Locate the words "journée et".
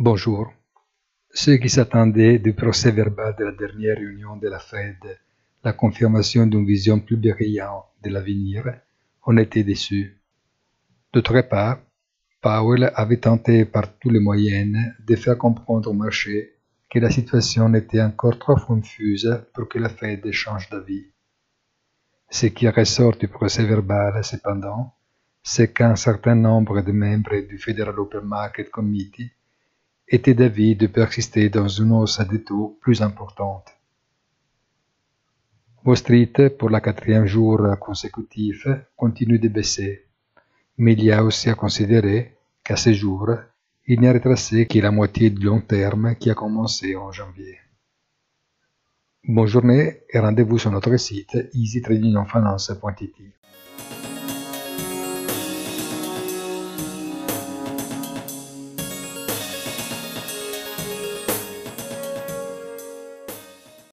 49.46-50.18